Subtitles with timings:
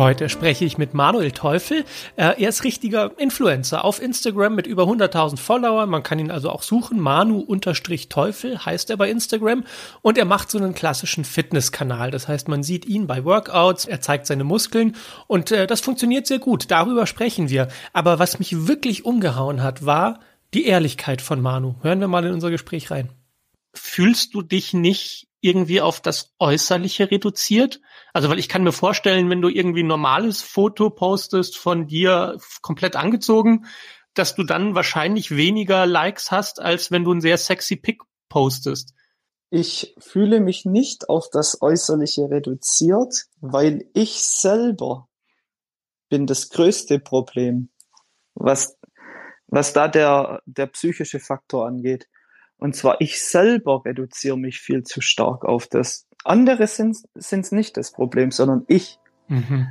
[0.00, 1.84] Heute spreche ich mit Manuel Teufel.
[2.16, 5.90] Äh, er ist richtiger Influencer auf Instagram mit über 100.000 Followern.
[5.90, 6.98] Man kann ihn also auch suchen.
[6.98, 9.62] Manu-Teufel heißt er bei Instagram.
[10.00, 12.10] Und er macht so einen klassischen Fitnesskanal.
[12.10, 16.26] Das heißt, man sieht ihn bei Workouts, er zeigt seine Muskeln und äh, das funktioniert
[16.26, 16.70] sehr gut.
[16.70, 17.68] Darüber sprechen wir.
[17.92, 20.20] Aber was mich wirklich umgehauen hat, war
[20.54, 21.74] die Ehrlichkeit von Manu.
[21.82, 23.10] Hören wir mal in unser Gespräch rein.
[23.74, 27.80] Fühlst du dich nicht irgendwie auf das Äußerliche reduziert?
[28.12, 32.38] Also, weil ich kann mir vorstellen, wenn du irgendwie ein normales Foto postest von dir
[32.62, 33.66] komplett angezogen,
[34.14, 38.94] dass du dann wahrscheinlich weniger Likes hast, als wenn du ein sehr sexy Pic postest.
[39.50, 45.08] Ich fühle mich nicht auf das Äußerliche reduziert, weil ich selber
[46.08, 47.70] bin das größte Problem,
[48.34, 48.78] was,
[49.46, 52.08] was da der, der psychische Faktor angeht.
[52.60, 56.06] Und zwar ich selber reduziere mich viel zu stark auf das.
[56.24, 58.98] Andere sind es nicht das Problem, sondern ich.
[59.28, 59.68] Mhm.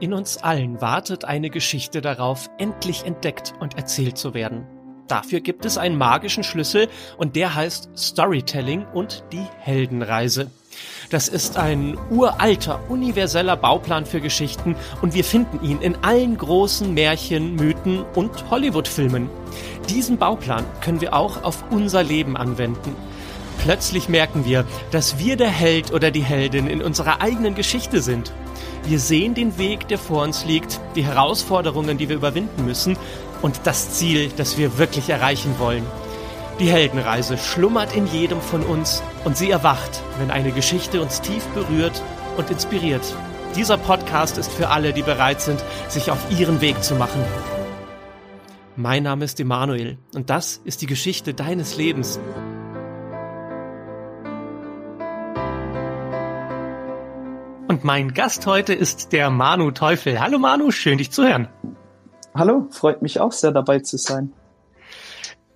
[0.00, 4.66] In uns allen wartet eine Geschichte darauf, endlich entdeckt und erzählt zu werden.
[5.08, 10.50] Dafür gibt es einen magischen Schlüssel und der heißt Storytelling und die Heldenreise.
[11.10, 16.92] Das ist ein uralter, universeller Bauplan für Geschichten und wir finden ihn in allen großen
[16.92, 19.28] Märchen, Mythen und Hollywood-Filmen.
[19.88, 22.96] Diesen Bauplan können wir auch auf unser Leben anwenden.
[23.58, 28.32] Plötzlich merken wir, dass wir der Held oder die Heldin in unserer eigenen Geschichte sind.
[28.86, 32.98] Wir sehen den Weg, der vor uns liegt, die Herausforderungen, die wir überwinden müssen
[33.40, 35.86] und das Ziel, das wir wirklich erreichen wollen.
[36.60, 41.44] Die Heldenreise schlummert in jedem von uns und sie erwacht, wenn eine Geschichte uns tief
[41.48, 42.02] berührt
[42.36, 43.02] und inspiriert.
[43.56, 47.24] Dieser Podcast ist für alle, die bereit sind, sich auf ihren Weg zu machen.
[48.76, 52.18] Mein Name ist Emanuel und das ist die Geschichte deines Lebens.
[57.68, 60.20] Und mein Gast heute ist der Manu Teufel.
[60.20, 61.48] Hallo Manu, schön dich zu hören.
[62.34, 64.32] Hallo, freut mich auch sehr dabei zu sein.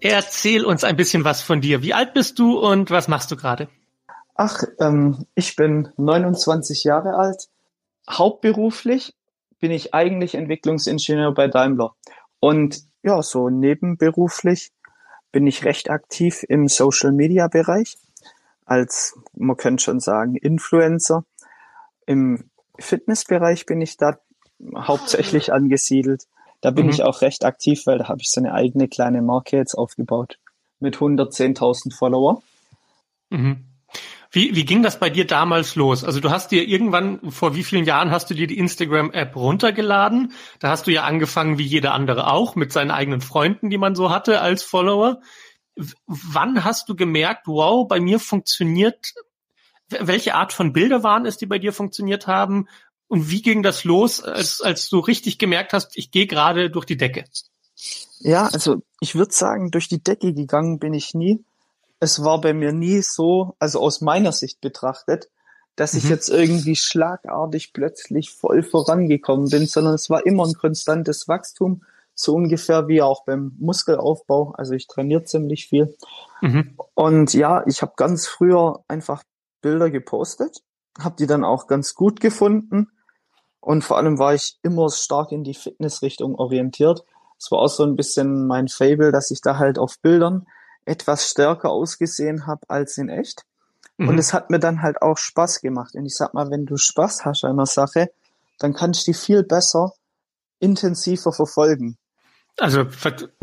[0.01, 1.83] Erzähl uns ein bisschen was von dir.
[1.83, 3.69] Wie alt bist du und was machst du gerade?
[4.35, 7.49] Ach, ähm, ich bin 29 Jahre alt.
[8.09, 9.15] Hauptberuflich
[9.59, 11.95] bin ich eigentlich Entwicklungsingenieur bei Daimler.
[12.39, 14.71] Und ja, so nebenberuflich
[15.33, 17.97] bin ich recht aktiv im Social Media Bereich
[18.69, 21.25] als, man könnte schon sagen, Influencer.
[22.07, 24.19] Im Fitnessbereich bin ich da
[24.77, 26.27] hauptsächlich angesiedelt.
[26.61, 26.93] Da bin mhm.
[26.93, 30.39] ich auch recht aktiv, weil da habe ich so eine eigene kleine Marke jetzt aufgebaut
[30.81, 32.43] mit 110.000 Follower.
[33.31, 33.65] Mhm.
[34.31, 36.05] Wie, wie ging das bei dir damals los?
[36.05, 40.33] Also du hast dir irgendwann, vor wie vielen Jahren hast du dir die Instagram-App runtergeladen?
[40.59, 43.95] Da hast du ja angefangen, wie jeder andere auch, mit seinen eigenen Freunden, die man
[43.95, 45.21] so hatte als Follower.
[46.07, 49.15] Wann hast du gemerkt, wow, bei mir funktioniert,
[49.89, 52.69] welche Art von Bilder waren es, die bei dir funktioniert haben?
[53.09, 56.85] Und wie ging das los, als, als du richtig gemerkt hast, ich gehe gerade durch
[56.85, 57.25] die Decke?
[58.21, 61.43] Ja, also ich würde sagen, durch die Decke gegangen bin ich nie.
[62.01, 65.31] Es war bei mir nie so, also aus meiner Sicht betrachtet,
[65.75, 66.11] dass ich mhm.
[66.11, 71.83] jetzt irgendwie schlagartig plötzlich voll vorangekommen bin, sondern es war immer ein konstantes Wachstum,
[72.15, 74.53] so ungefähr wie auch beim Muskelaufbau.
[74.57, 75.97] Also ich trainiere ziemlich viel.
[76.43, 76.77] Mhm.
[76.95, 79.23] Und ja, ich habe ganz früher einfach
[79.63, 80.63] Bilder gepostet,
[80.99, 82.89] habe die dann auch ganz gut gefunden
[83.69, 87.05] und vor allem war ich immer stark in die Fitnessrichtung orientiert.
[87.39, 90.47] Es war auch so ein bisschen mein Fable, dass ich da halt auf Bildern
[90.87, 93.43] etwas stärker ausgesehen habe als in echt.
[93.99, 94.09] Mhm.
[94.09, 95.95] Und es hat mir dann halt auch Spaß gemacht.
[95.97, 98.11] Und ich sag mal, wenn du Spaß hast an einer Sache,
[98.59, 99.93] dann kannst du die viel besser,
[100.61, 101.99] intensiver verfolgen.
[102.57, 102.87] Also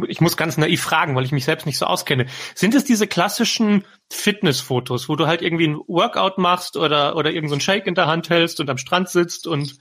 [0.08, 2.26] ich muss ganz naiv fragen, weil ich mich selbst nicht so auskenne.
[2.56, 7.60] Sind es diese klassischen Fitnessfotos, wo du halt irgendwie ein Workout machst oder oder irgendeinen
[7.60, 9.78] so Shake in der Hand hältst und am Strand sitzt und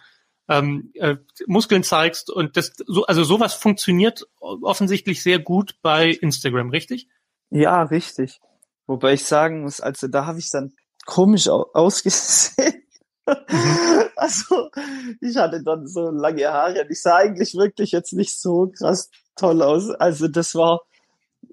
[0.48, 1.16] ähm, äh,
[1.46, 7.08] Muskeln zeigst und das so also sowas funktioniert offensichtlich sehr gut bei Instagram, richtig?
[7.50, 8.40] Ja, richtig.
[8.86, 10.74] Wobei ich sagen muss, also da habe ich dann
[11.06, 12.82] komisch ausgesehen.
[13.26, 13.34] Mhm.
[14.16, 14.70] Also
[15.20, 19.10] ich hatte dann so lange Haare und ich sah eigentlich wirklich jetzt nicht so krass
[19.36, 19.90] toll aus.
[19.90, 20.82] Also das war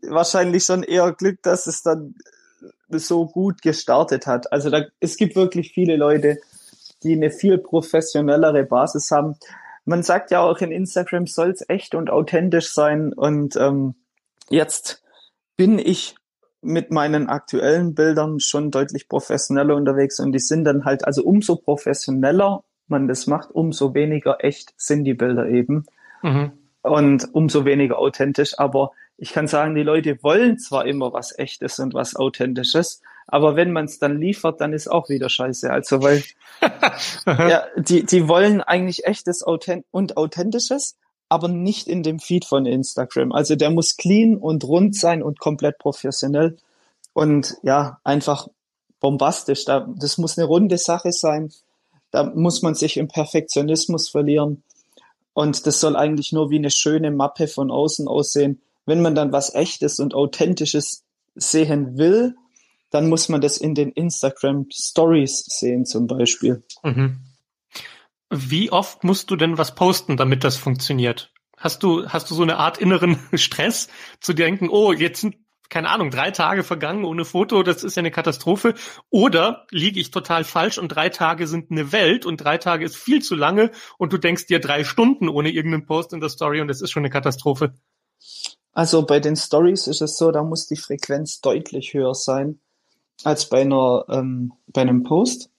[0.04, 2.16] wahrscheinlich schon eher Glück, dass es dann
[2.90, 4.52] so gut gestartet hat.
[4.52, 6.40] Also da, es gibt wirklich viele Leute,
[7.04, 9.36] die eine viel professionellere Basis haben.
[9.86, 13.14] Man sagt ja auch in Instagram soll es echt und authentisch sein.
[13.14, 13.96] Und ähm,
[14.50, 15.04] jetzt
[15.58, 16.16] bin ich
[16.62, 21.56] mit meinen aktuellen Bildern schon deutlich professioneller unterwegs und die sind dann halt, also umso
[21.56, 25.86] professioneller man das macht, umso weniger echt sind die Bilder eben.
[26.22, 26.52] Mhm.
[26.84, 28.58] Und umso weniger authentisch.
[28.60, 33.02] Aber ich kann sagen, die Leute wollen zwar immer was Echtes und was Authentisches,
[33.32, 35.72] Aber wenn man es dann liefert, dann ist auch wieder scheiße.
[35.72, 36.22] Also weil
[37.26, 40.98] ja, die, die wollen eigentlich echtes Authent und authentisches,
[41.30, 43.32] aber nicht in dem Feed von Instagram.
[43.32, 46.58] Also der muss clean und rund sein und komplett professionell
[47.14, 48.50] und ja, einfach
[49.00, 49.64] bombastisch.
[49.64, 51.54] Da, das muss eine runde Sache sein.
[52.12, 54.62] Da muss man sich im Perfektionismus verlieren.
[55.34, 58.62] Und das soll eigentlich nur wie eine schöne Mappe von außen aussehen.
[58.86, 61.06] Wenn man dann was echtes und authentisches
[61.36, 62.36] sehen will,
[62.92, 66.64] dann muss man das in den Instagram Stories sehen zum Beispiel.
[66.84, 67.22] Mhm.
[68.30, 71.34] Wie oft musst du denn was posten, damit das funktioniert?
[71.58, 73.88] Hast du, hast du so eine Art inneren Stress
[74.20, 75.36] zu denken, oh, jetzt sind
[75.70, 78.74] keine Ahnung, drei Tage vergangen ohne Foto, das ist ja eine Katastrophe.
[79.10, 82.98] Oder liege ich total falsch und drei Tage sind eine Welt und drei Tage ist
[82.98, 86.60] viel zu lange und du denkst dir drei Stunden ohne irgendeinen Post in der Story
[86.60, 87.74] und das ist schon eine Katastrophe.
[88.74, 92.60] Also bei den Stories ist es so, da muss die Frequenz deutlich höher sein
[93.24, 95.50] als bei einer ähm, bei einem Post.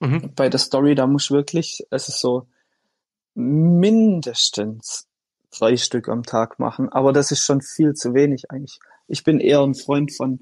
[0.00, 0.32] Mhm.
[0.34, 2.46] Bei der Story, da muss wirklich, es ist so
[3.34, 5.06] mindestens
[5.50, 8.78] drei Stück am Tag machen, aber das ist schon viel zu wenig eigentlich.
[9.06, 10.40] Ich bin eher ein Freund von,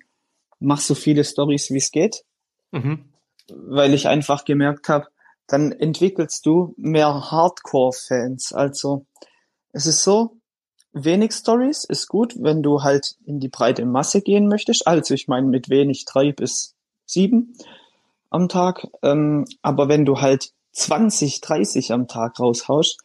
[0.59, 2.25] mach so viele Stories wie es geht,
[2.71, 3.13] mhm.
[3.49, 5.09] weil ich einfach gemerkt habe,
[5.47, 8.53] dann entwickelst du mehr Hardcore-Fans.
[8.53, 9.07] Also
[9.73, 10.37] es ist so,
[10.93, 14.87] wenig Stories ist gut, wenn du halt in die breite Masse gehen möchtest.
[14.87, 16.75] Also ich meine mit wenig drei bis
[17.07, 17.55] sieben
[18.31, 18.87] am Tag.
[19.03, 22.99] Ähm, aber wenn du halt 20, 30 am Tag raushaust,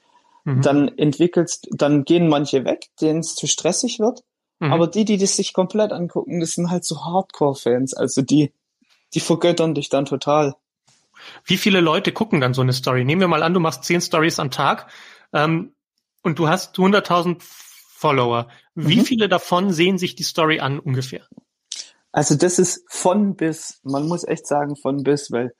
[0.44, 0.62] mhm.
[0.62, 4.24] dann entwickelst, dann gehen manche weg, denen es zu stressig wird.
[4.60, 4.74] Mhm.
[4.74, 7.94] Aber die, die das sich komplett angucken, das sind halt so Hardcore-Fans.
[7.94, 8.52] Also die,
[9.14, 10.56] die vergöttern dich dann total.
[11.44, 13.04] Wie viele Leute gucken dann so eine Story?
[13.04, 14.88] Nehmen wir mal an, du machst zehn Stories am Tag
[15.34, 15.74] ähm,
[16.22, 17.42] und du hast 100.000
[17.98, 18.48] Follower.
[18.76, 19.06] Wie mhm.
[19.06, 21.28] viele davon sehen sich die Story an ungefähr?
[22.12, 25.56] Also das ist von bis, man muss echt sagen von bis, weil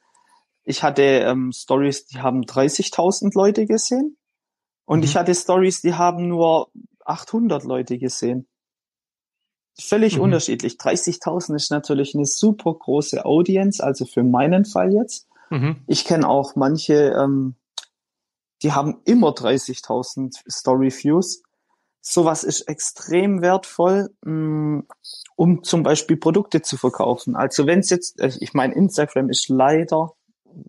[0.64, 4.18] ich hatte ähm, Stories, die haben 30.000 Leute gesehen
[4.86, 5.06] und mhm.
[5.06, 6.70] ich hatte Stories, die haben nur
[7.06, 8.48] 800 Leute gesehen.
[9.80, 10.24] Völlig mhm.
[10.24, 10.74] unterschiedlich.
[10.74, 15.28] 30.000 ist natürlich eine super große Audience, also für meinen Fall jetzt.
[15.50, 15.78] Mhm.
[15.88, 17.56] Ich kenne auch manche, ähm,
[18.62, 21.42] die haben immer 30.000 Story Views.
[22.02, 24.82] Sowas ist extrem wertvoll, mm,
[25.36, 27.36] um zum Beispiel Produkte zu verkaufen.
[27.36, 30.14] Also wenn es jetzt, äh, ich meine, Instagram ist leider,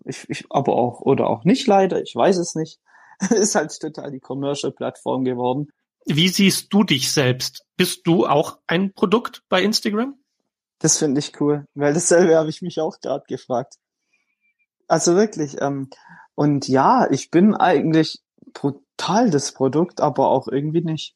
[0.04, 2.80] ich, ich, aber auch oder auch nicht leider, ich weiß es nicht,
[3.30, 5.68] ist halt total die Commercial-Plattform geworden.
[6.06, 7.64] Wie siehst du dich selbst?
[7.76, 10.18] Bist du auch ein Produkt bei Instagram?
[10.78, 13.74] Das finde ich cool, weil dasselbe habe ich mich auch gerade gefragt.
[14.86, 15.90] Also wirklich, ähm,
[16.34, 18.22] und ja, ich bin eigentlich
[18.54, 21.14] brutal das Produkt, aber auch irgendwie nicht.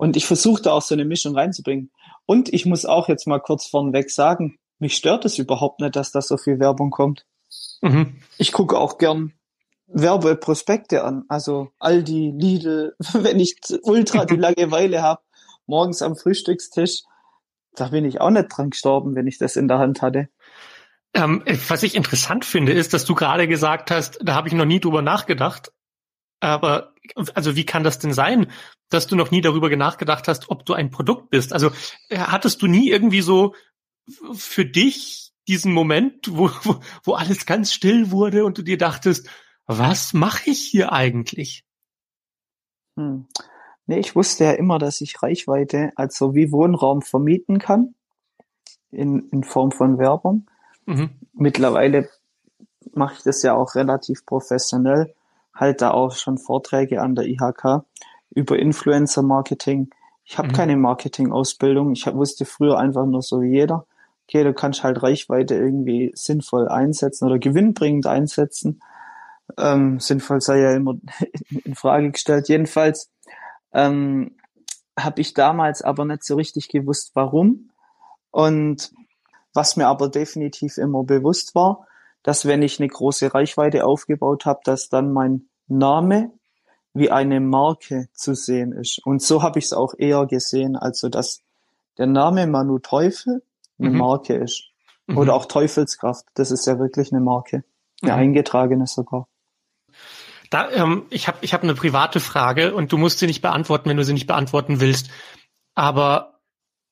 [0.00, 1.90] Und ich versuche da auch so eine Mischung reinzubringen.
[2.24, 6.10] Und ich muss auch jetzt mal kurz vorneweg sagen, mich stört es überhaupt nicht, dass
[6.10, 7.26] da so viel Werbung kommt.
[7.82, 8.16] Mhm.
[8.38, 9.34] Ich gucke auch gern
[9.88, 11.24] Werbeprospekte an.
[11.28, 15.20] Also Aldi, Lidl, wenn ich ultra die Langeweile habe,
[15.66, 17.02] morgens am Frühstückstisch,
[17.74, 20.30] da bin ich auch nicht dran gestorben, wenn ich das in der Hand hatte.
[21.12, 24.64] Ähm, was ich interessant finde, ist, dass du gerade gesagt hast, da habe ich noch
[24.64, 25.72] nie drüber nachgedacht.
[26.40, 26.94] Aber
[27.34, 28.50] also wie kann das denn sein,
[28.88, 31.52] dass du noch nie darüber nachgedacht hast, ob du ein Produkt bist?
[31.52, 31.70] Also
[32.08, 33.54] äh, hattest du nie irgendwie so
[34.32, 39.28] für dich diesen Moment, wo, wo, wo alles ganz still wurde und du dir dachtest,
[39.66, 41.64] was mache ich hier eigentlich?
[42.96, 43.26] Hm.
[43.86, 47.94] Nee, ich wusste ja immer, dass ich Reichweite, also wie Wohnraum vermieten kann,
[48.90, 50.48] in, in Form von Werbung.
[50.86, 51.10] Mhm.
[51.32, 52.08] Mittlerweile
[52.92, 55.14] mache ich das ja auch relativ professionell,
[55.54, 57.84] halt da auch schon Vorträge an der IHK
[58.30, 59.90] über Influencer-Marketing.
[60.24, 60.52] Ich habe mhm.
[60.52, 61.92] keine Marketing-Ausbildung.
[61.92, 63.86] Ich hab, wusste früher einfach nur so wie jeder,
[64.28, 68.80] okay, du kannst halt Reichweite irgendwie sinnvoll einsetzen oder gewinnbringend einsetzen
[69.58, 70.96] ähm, sinnvoll sei ja immer
[71.64, 72.48] in Frage gestellt.
[72.48, 73.10] Jedenfalls
[73.72, 74.36] ähm,
[74.98, 77.70] habe ich damals aber nicht so richtig gewusst, warum.
[78.30, 78.92] Und
[79.54, 81.86] was mir aber definitiv immer bewusst war,
[82.22, 86.32] dass wenn ich eine große Reichweite aufgebaut habe, dass dann mein Name
[86.92, 89.00] wie eine Marke zu sehen ist.
[89.04, 91.42] Und so habe ich es auch eher gesehen, also dass
[91.98, 93.42] der Name Manu Teufel
[93.78, 93.98] eine mhm.
[93.98, 94.64] Marke ist.
[95.06, 95.18] Mhm.
[95.18, 97.64] Oder auch Teufelskraft, das ist ja wirklich eine Marke.
[98.02, 98.18] Eine mhm.
[98.18, 99.28] eingetragene sogar.
[100.50, 103.88] Da, ähm, ich habe ich hab eine private Frage und du musst sie nicht beantworten,
[103.88, 105.10] wenn du sie nicht beantworten willst.
[105.76, 106.40] Aber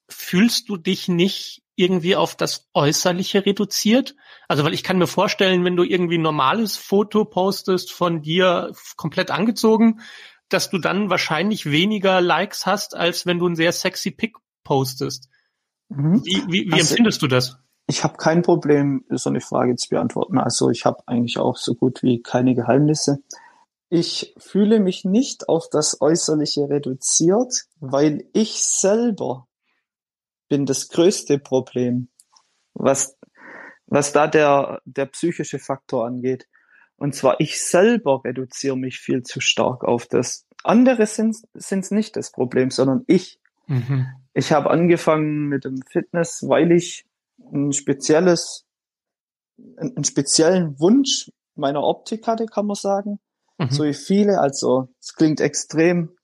[0.08, 4.16] fühlst du dich nicht irgendwie auf das Äußerliche reduziert?
[4.48, 8.72] Also, weil ich kann mir vorstellen, wenn du irgendwie ein normales Foto postest von dir
[8.96, 10.00] komplett angezogen,
[10.48, 15.28] dass du dann wahrscheinlich weniger Likes hast, als wenn du ein sehr sexy Pick postest.
[15.88, 16.22] Mhm.
[16.24, 17.58] Wie, wie, wie also, empfindest du das?
[17.88, 20.38] ich habe kein Problem, so eine Frage zu beantworten.
[20.38, 23.22] Also ich habe eigentlich auch so gut wie keine Geheimnisse.
[23.88, 29.47] Ich fühle mich nicht auf das Äußerliche reduziert, weil ich selber
[30.48, 32.08] bin das größte Problem,
[32.74, 33.16] was,
[33.86, 36.48] was da der, der psychische Faktor angeht.
[36.96, 40.46] Und zwar ich selber reduziere mich viel zu stark auf das.
[40.64, 43.38] Andere sind es nicht das Problem, sondern ich.
[43.66, 44.06] Mhm.
[44.34, 47.06] Ich habe angefangen mit dem Fitness, weil ich
[47.52, 48.66] ein spezielles,
[49.76, 53.20] einen speziellen Wunsch meiner Optik hatte, kann man sagen.
[53.58, 53.70] Mhm.
[53.70, 54.40] So wie viele.
[54.40, 56.17] Also es klingt extrem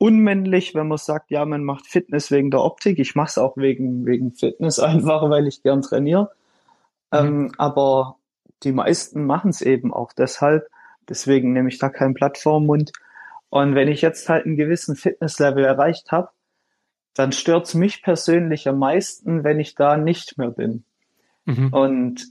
[0.00, 2.98] unmännlich, wenn man sagt, ja, man macht Fitness wegen der Optik.
[2.98, 6.30] Ich mache es auch wegen, wegen Fitness einfach, weil ich gern trainiere.
[7.12, 7.18] Mhm.
[7.18, 8.16] Ähm, aber
[8.62, 10.68] die meisten machen es eben auch deshalb.
[11.08, 12.92] Deswegen nehme ich da kein Blatt vor Mund.
[13.50, 16.30] Und wenn ich jetzt halt einen gewissen Fitnesslevel erreicht habe,
[17.12, 20.84] dann stört's mich persönlich am meisten, wenn ich da nicht mehr bin.
[21.44, 21.74] Mhm.
[21.74, 22.26] Und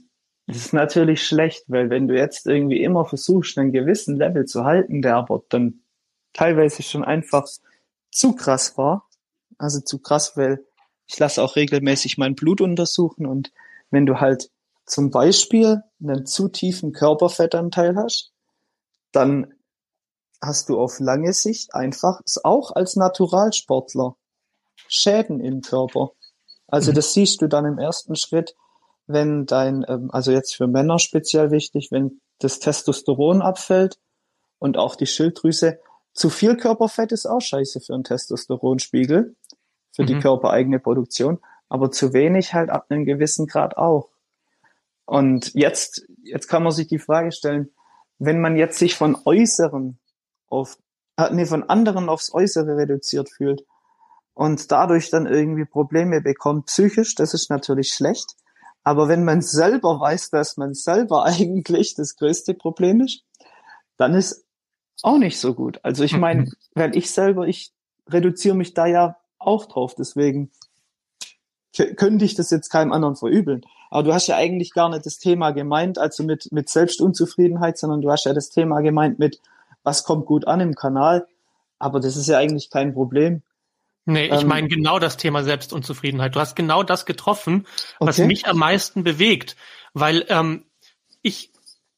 [0.48, 4.64] das ist natürlich schlecht, weil wenn du jetzt irgendwie immer versuchst, einen gewissen Level zu
[4.64, 5.82] halten, der aber dann
[6.32, 7.46] teilweise schon einfach
[8.10, 9.08] zu krass war,
[9.58, 10.64] also zu krass, weil
[11.06, 13.52] ich lasse auch regelmäßig mein Blut untersuchen und
[13.90, 14.50] wenn du halt
[14.86, 18.32] zum Beispiel einen zu tiefen Körperfettanteil hast,
[19.12, 19.54] dann
[20.40, 24.16] hast du auf lange Sicht einfach, auch als Naturalsportler,
[24.88, 26.12] Schäden im Körper.
[26.66, 26.96] Also mhm.
[26.96, 28.54] das siehst du dann im ersten Schritt,
[29.06, 33.98] wenn dein, ähm, also jetzt für Männer speziell wichtig, wenn das Testosteron abfällt
[34.58, 35.78] und auch die Schilddrüse.
[36.20, 39.34] Zu viel Körperfett ist auch scheiße für einen Testosteronspiegel,
[39.90, 40.06] für mhm.
[40.06, 41.38] die körpereigene Produktion,
[41.70, 44.10] aber zu wenig halt ab einem gewissen Grad auch.
[45.06, 47.70] Und jetzt, jetzt kann man sich die Frage stellen,
[48.18, 49.98] wenn man jetzt sich von Äußeren
[50.48, 50.76] auf,
[51.16, 53.64] äh, nee, von anderen aufs Äußere reduziert fühlt,
[54.34, 58.36] und dadurch dann irgendwie Probleme bekommt, psychisch, das ist natürlich schlecht.
[58.82, 63.24] Aber wenn man selber weiß, dass man selber eigentlich das größte Problem ist,
[63.96, 64.44] dann ist
[65.02, 65.80] auch nicht so gut.
[65.82, 66.52] Also ich meine, mhm.
[66.74, 67.72] weil ich selber, ich
[68.08, 70.50] reduziere mich da ja auch drauf, deswegen
[71.96, 73.62] könnte ich das jetzt keinem anderen verübeln.
[73.90, 78.02] Aber du hast ja eigentlich gar nicht das Thema gemeint, also mit, mit Selbstunzufriedenheit, sondern
[78.02, 79.40] du hast ja das Thema gemeint mit,
[79.82, 81.26] was kommt gut an im Kanal.
[81.78, 83.42] Aber das ist ja eigentlich kein Problem.
[84.04, 86.34] Nee, ich ähm, meine genau das Thema Selbstunzufriedenheit.
[86.34, 87.66] Du hast genau das getroffen,
[87.98, 88.26] was okay.
[88.26, 89.56] mich am meisten bewegt,
[89.92, 90.64] weil ähm,
[91.22, 91.50] ich,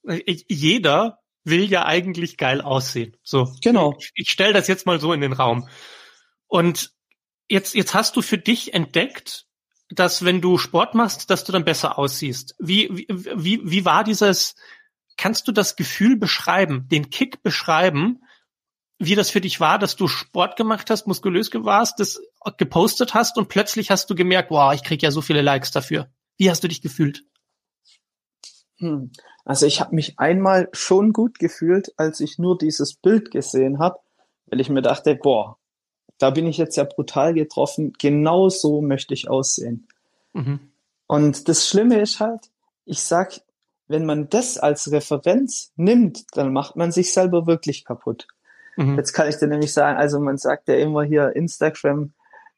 [0.05, 3.17] ich jeder will ja eigentlich geil aussehen.
[3.23, 3.97] So, genau.
[3.99, 5.69] Ich, ich stelle das jetzt mal so in den Raum.
[6.47, 6.93] Und
[7.49, 9.47] jetzt jetzt hast du für dich entdeckt,
[9.91, 12.55] dass wenn du Sport machst, dass du dann besser aussiehst.
[12.59, 14.55] Wie wie wie, wie war dieses?
[15.17, 18.23] Kannst du das Gefühl beschreiben, den Kick beschreiben?
[19.05, 22.21] wie das für dich war, dass du Sport gemacht hast, muskulös warst, das
[22.57, 26.09] gepostet hast und plötzlich hast du gemerkt, wow, ich krieg ja so viele Likes dafür.
[26.37, 27.25] Wie hast du dich gefühlt?
[28.79, 29.11] Hm.
[29.45, 33.99] Also ich habe mich einmal schon gut gefühlt, als ich nur dieses Bild gesehen habe,
[34.47, 35.57] weil ich mir dachte, boah,
[36.19, 39.89] da bin ich jetzt ja brutal getroffen, genau so möchte ich aussehen.
[40.33, 40.61] Mhm.
[41.07, 42.51] Und das Schlimme ist halt,
[42.85, 43.41] ich sag,
[43.89, 48.29] wenn man das als Referenz nimmt, dann macht man sich selber wirklich kaputt.
[48.77, 48.97] Mhm.
[48.97, 52.13] Jetzt kann ich dir nämlich sagen, also man sagt ja immer hier, Instagram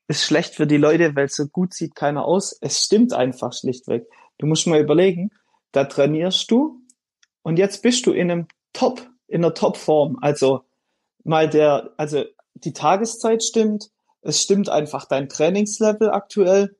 [0.06, 2.56] ist schlecht für die Leute, weil so gut sieht keiner aus.
[2.60, 4.06] Es stimmt einfach schlichtweg.
[4.38, 5.30] Du musst mal überlegen,
[5.74, 6.80] da trainierst du
[7.42, 10.18] und jetzt bist du in einem Top, in einer Top-Form.
[10.20, 10.62] Also
[11.24, 13.90] mal der, also die Tageszeit stimmt,
[14.22, 16.76] es stimmt einfach dein Trainingslevel aktuell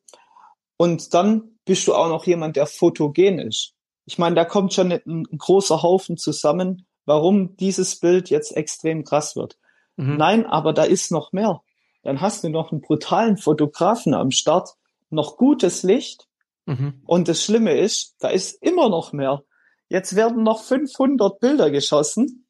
[0.77, 3.75] und dann bist du auch noch jemand, der fotogen ist.
[4.07, 9.05] Ich meine, da kommt schon ein, ein großer Haufen zusammen, warum dieses Bild jetzt extrem
[9.05, 9.59] krass wird.
[9.97, 10.17] Mhm.
[10.17, 11.63] Nein, aber da ist noch mehr.
[12.03, 14.75] Dann hast du noch einen brutalen Fotografen am Start,
[15.11, 16.29] noch gutes Licht.
[16.67, 17.03] Mhm.
[17.05, 19.43] Und das Schlimme ist, da ist immer noch mehr.
[19.89, 22.47] Jetzt werden noch 500 Bilder geschossen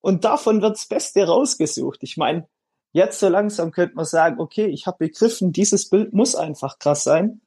[0.00, 2.02] und davon wird's Beste rausgesucht.
[2.02, 2.48] Ich meine,
[2.92, 7.04] jetzt so langsam könnte man sagen, okay, ich habe begriffen, dieses Bild muss einfach krass
[7.04, 7.42] sein,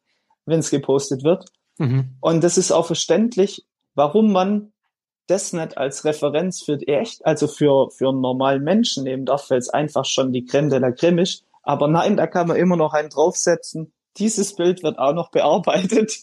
[0.46, 1.46] wenn es gepostet wird.
[1.78, 2.16] Mhm.
[2.22, 3.66] Und das ist auch verständlich,
[3.96, 4.72] warum man
[5.28, 9.58] das nicht als Referenz für echt, also für, für einen normalen Menschen nehmen darf, weil
[9.58, 11.46] es einfach schon die Creme de la Creme ist.
[11.64, 13.94] Aber nein, da kann man immer noch einen draufsetzen.
[14.18, 16.14] Dieses Bild wird auch noch bearbeitet.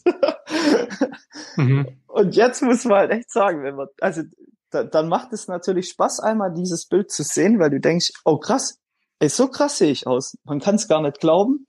[1.56, 1.88] mhm.
[2.06, 4.23] Und jetzt muss man halt echt sagen, wenn man, also
[4.70, 8.38] da, dann macht es natürlich Spaß, einmal dieses Bild zu sehen, weil du denkst, oh
[8.38, 8.78] krass,
[9.18, 10.37] ey, so krass sehe ich aus.
[10.44, 11.66] Man kann es gar nicht glauben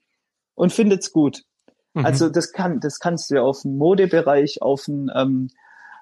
[0.54, 1.42] und findet es gut.
[1.94, 2.06] Mhm.
[2.06, 5.50] Also das kann, das kannst du ja auf den Modebereich, auf den ähm,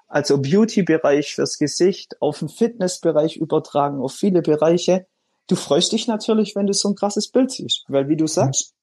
[0.07, 5.07] also Beauty-Bereich fürs Gesicht, auf den Fitness-Bereich übertragen, auf viele Bereiche.
[5.47, 8.73] Du freust dich natürlich, wenn du so ein krasses Bild siehst, weil wie du sagst.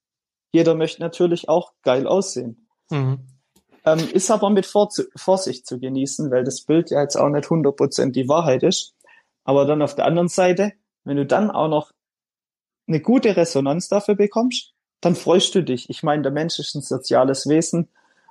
[0.53, 2.69] Jeder möchte natürlich auch geil aussehen.
[2.91, 3.21] Mhm.
[3.85, 7.49] Ähm, ist aber mit Vor Vorsicht zu genießen, weil das Bild ja jetzt auch nicht
[7.49, 8.95] 100% die Wahrheit ist.
[9.45, 10.73] Aber dann auf der anderen Seite,
[11.05, 11.93] wenn du dann auch noch
[12.87, 15.89] eine gute Resonanz dafür bekommst, dann freust du dich.
[15.91, 17.89] Ich meine, der Mensch ist ein soziales Wesen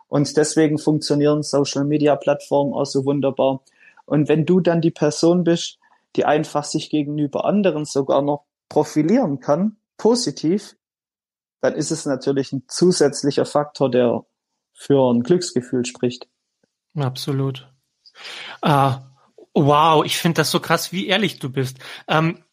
[0.08, 3.62] und deswegen funktionieren Social Media Plattformen auch so wunderbar.
[4.06, 5.80] Und wenn du dann die Person bist,
[6.16, 10.76] die einfach sich gegenüber anderen sogar noch profilieren kann, positiv,
[11.62, 14.26] dann ist es natürlich ein zusätzlicher Faktor, der
[14.74, 16.28] für ein Glücksgefühl spricht.
[16.96, 17.72] Absolut.
[18.64, 18.94] Uh,
[19.54, 21.78] wow, ich finde das so krass, wie ehrlich du bist.
[22.08, 22.44] Ähm,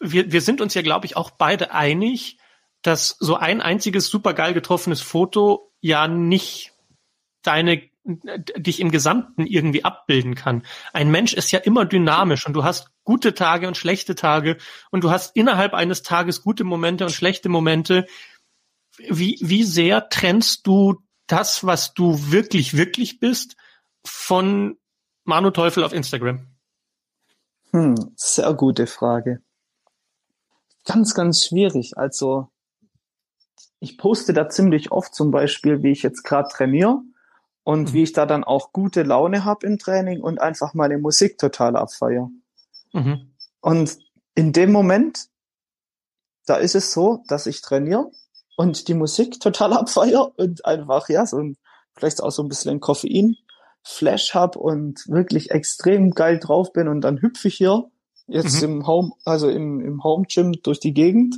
[0.00, 2.38] wir, wir sind uns ja, glaube ich, auch beide einig,
[2.82, 6.72] dass so ein einziges supergeil getroffenes Foto ja nicht
[7.42, 10.64] deine dich im Gesamten irgendwie abbilden kann.
[10.92, 14.56] Ein Mensch ist ja immer dynamisch und du hast gute Tage und schlechte Tage
[14.90, 18.06] und du hast innerhalb eines Tages gute Momente und schlechte Momente.
[18.96, 23.56] Wie, wie sehr trennst du das, was du wirklich, wirklich bist,
[24.04, 24.78] von
[25.24, 26.46] Manu Teufel auf Instagram?
[27.72, 29.42] Hm, sehr gute Frage.
[30.86, 31.98] Ganz, ganz schwierig.
[31.98, 32.48] Also
[33.78, 37.02] ich poste da ziemlich oft zum Beispiel, wie ich jetzt gerade trainiere
[37.64, 37.92] und mhm.
[37.92, 41.76] wie ich da dann auch gute Laune habe im Training und einfach meine Musik total
[41.76, 42.30] abfeiere.
[42.92, 43.32] Mhm.
[43.60, 43.98] Und
[44.34, 45.26] in dem Moment,
[46.46, 48.10] da ist es so, dass ich trainiere
[48.56, 51.56] und die Musik total abfeiere und einfach, ja, so ein,
[51.94, 53.36] vielleicht auch so ein bisschen Koffein
[53.82, 57.90] Flash hab und wirklich extrem geil drauf bin und dann hüpfe ich hier
[58.26, 58.68] jetzt mhm.
[58.68, 61.36] im Home, also im, im Home Gym durch die Gegend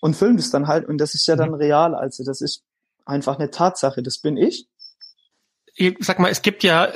[0.00, 1.54] und filme das dann halt und das ist ja dann mhm.
[1.54, 2.62] real, also das ist
[3.04, 4.68] einfach eine Tatsache, das bin ich.
[5.76, 6.92] Ich sag mal, es gibt ja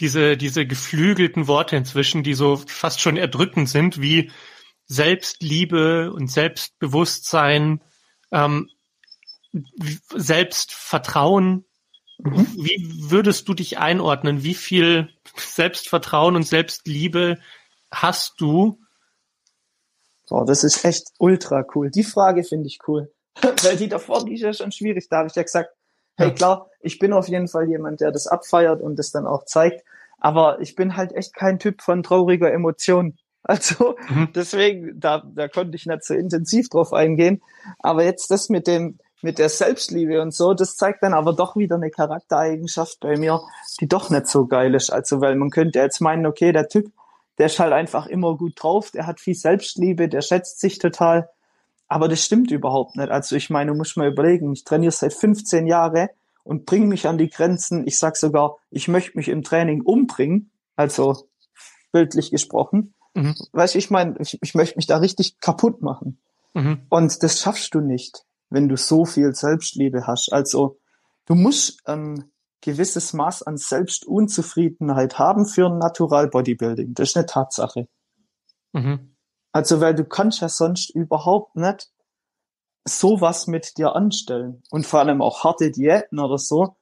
[0.00, 4.30] diese, diese geflügelten Worte inzwischen, die so fast schon erdrückend sind, wie
[4.86, 7.82] Selbstliebe und Selbstbewusstsein,
[8.30, 8.68] ähm,
[10.14, 11.64] Selbstvertrauen.
[12.18, 12.46] Mhm.
[12.56, 14.42] Wie würdest du dich einordnen?
[14.42, 17.38] Wie viel Selbstvertrauen und Selbstliebe
[17.90, 18.80] hast du?
[20.30, 21.90] Oh, das ist echt ultra cool.
[21.90, 23.12] Die Frage finde ich cool.
[23.62, 25.08] Weil die davor, die ist ja schon schwierig.
[25.08, 25.70] Da habe ich ja gesagt,
[26.16, 29.44] hey klar, ich bin auf jeden Fall jemand, der das abfeiert und das dann auch
[29.44, 29.84] zeigt.
[30.18, 33.16] Aber ich bin halt echt kein Typ von trauriger Emotion.
[33.46, 34.30] Also mhm.
[34.34, 37.42] deswegen, da, da konnte ich nicht so intensiv drauf eingehen.
[37.80, 41.54] Aber jetzt das mit dem, mit der Selbstliebe und so, das zeigt dann aber doch
[41.54, 43.42] wieder eine Charaktereigenschaft bei mir,
[43.80, 44.90] die doch nicht so geil ist.
[44.90, 46.90] Also, weil man könnte jetzt meinen, okay, der Typ,
[47.36, 51.28] der ist halt einfach immer gut drauf, der hat viel Selbstliebe, der schätzt sich total.
[51.88, 53.10] Aber das stimmt überhaupt nicht.
[53.10, 56.08] Also ich meine, du musst mal überlegen, ich trainiere seit 15 Jahren
[56.42, 57.86] und bringe mich an die Grenzen.
[57.86, 61.28] Ich sag sogar, ich möchte mich im Training umbringen, also
[61.92, 62.94] bildlich gesprochen.
[63.14, 63.34] Mhm.
[63.52, 66.18] Weißt du, ich meine, ich, ich möchte mich da richtig kaputt machen.
[66.54, 66.82] Mhm.
[66.88, 70.32] Und das schaffst du nicht, wenn du so viel Selbstliebe hast.
[70.32, 70.78] Also
[71.26, 76.94] du musst ein gewisses Maß an Selbstunzufriedenheit haben für ein Natural Bodybuilding.
[76.94, 77.88] Das ist eine Tatsache.
[78.72, 79.13] Mhm.
[79.54, 81.92] Also, weil du kannst ja sonst überhaupt nicht
[82.84, 84.64] sowas mit dir anstellen.
[84.68, 86.76] Und vor allem auch harte Diäten oder so.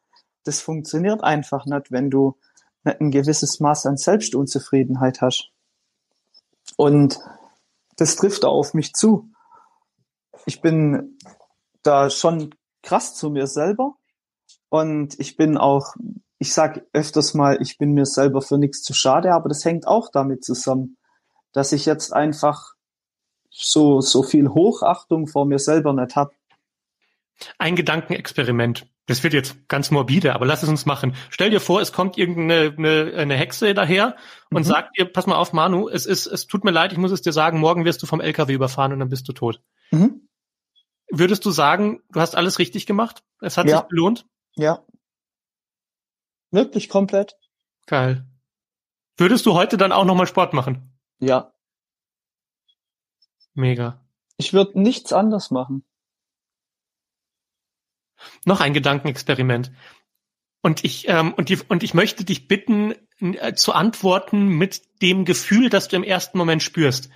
[0.45, 2.39] Das funktioniert einfach nicht, wenn du
[2.83, 5.51] nicht ein gewisses Maß an Selbstunzufriedenheit hast.
[6.79, 7.21] Und
[7.99, 9.29] das trifft auch auf mich zu.
[10.47, 11.19] Ich bin
[11.83, 13.97] da schon krass zu mir selber.
[14.71, 15.95] Und ich bin auch,
[16.39, 19.87] ich sag öfters mal, ich bin mir selber für nichts zu schade, aber das hängt
[19.87, 20.97] auch damit zusammen,
[21.53, 22.75] dass ich jetzt einfach
[23.51, 26.33] so, so viel Hochachtung vor mir selber nicht habe.
[27.59, 28.87] Ein Gedankenexperiment.
[29.07, 31.17] Das wird jetzt ganz morbide, aber lass es uns machen.
[31.29, 34.17] Stell dir vor, es kommt irgendeine eine, eine Hexe daher
[34.51, 34.67] und mhm.
[34.67, 37.21] sagt dir, pass mal auf, Manu, es ist, es tut mir leid, ich muss es
[37.21, 39.61] dir sagen, morgen wirst du vom LKW überfahren und dann bist du tot.
[39.91, 40.29] Mhm.
[41.11, 43.25] Würdest du sagen, du hast alles richtig gemacht?
[43.41, 43.79] Es hat ja.
[43.79, 44.25] sich belohnt?
[44.55, 44.85] Ja.
[46.53, 47.37] Wirklich komplett.
[47.87, 48.25] Geil.
[49.17, 50.92] Würdest du heute dann auch nochmal Sport machen?
[51.23, 51.53] Ja.
[53.55, 54.05] Mega.
[54.39, 55.85] Ich würde nichts anders machen.
[58.45, 59.71] Noch ein Gedankenexperiment.
[60.63, 65.25] Und ich, ähm, und, die, und ich möchte dich bitten, äh, zu antworten mit dem
[65.25, 67.09] Gefühl, das du im ersten Moment spürst.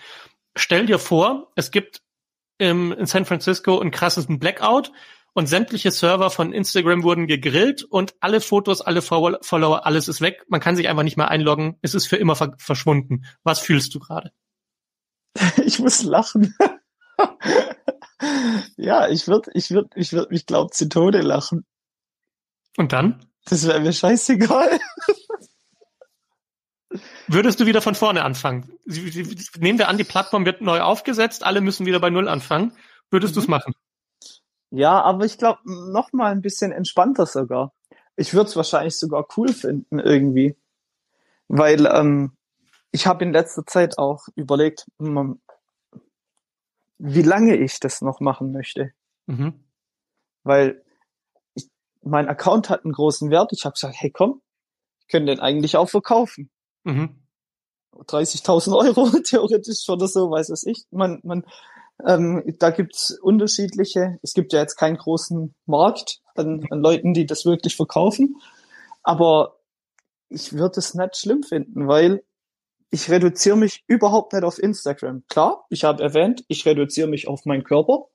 [0.55, 2.03] Stell dir vor, es gibt
[2.61, 4.93] ähm, in San Francisco ein krasses Blackout
[5.37, 10.47] und sämtliche Server von Instagram wurden gegrillt und alle Fotos, alle Follower, alles ist weg.
[10.49, 11.77] Man kann sich einfach nicht mehr einloggen.
[11.83, 13.27] Es ist für immer ver verschwunden.
[13.45, 14.33] Was fühlst du gerade?
[15.63, 16.57] ich muss lachen.
[18.79, 21.67] ja, ich würde, ich würde, ich würde mich glaub zu Tode lachen.
[22.79, 23.23] Und dann?
[23.45, 24.81] Das wäre mir scheißegal.
[27.29, 28.73] Würdest du wieder von vorne anfangen?
[28.87, 32.73] Nehmen wir an, die Plattform wird neu aufgesetzt, alle müssen wieder bei Null anfangen.
[33.11, 33.35] Würdest mhm.
[33.35, 33.75] du es machen?
[34.71, 37.73] Ja, aber ich glaube, noch mal ein bisschen entspannter sogar.
[38.17, 40.57] ich würde es wahrscheinlich sogar cool finden irgendwie,
[41.49, 42.33] weil ähm,
[42.91, 45.41] ich habe in letzter Zeit auch überlegt, hm,
[46.99, 48.93] wie lange ich das noch machen möchte.
[49.27, 49.65] Mhm.
[50.45, 50.83] Weil
[51.55, 51.69] ich,
[52.03, 53.53] mein Account hat einen großen Wert.
[53.53, 54.41] Ich habe gesagt, hey komm,
[55.01, 56.51] ich könnte den eigentlich auch verkaufen.
[56.85, 57.23] Mhm.
[57.93, 60.87] 30.000 Euro theoretisch oder so, weiß es ich.
[60.91, 61.45] Man, man,
[62.05, 64.19] ähm, da gibt's unterschiedliche.
[64.23, 68.37] Es gibt ja jetzt keinen großen Markt an, an Leuten, die das wirklich verkaufen.
[69.03, 69.59] Aber
[70.29, 72.23] ich würde es nicht schlimm finden, weil
[72.91, 75.25] ich reduziere mich überhaupt nicht auf Instagram.
[75.29, 78.07] Klar, ich habe erwähnt, ich reduziere mich auf meinen Körper.